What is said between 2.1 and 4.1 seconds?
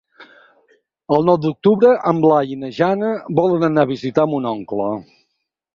en Blai i na Jana volen anar a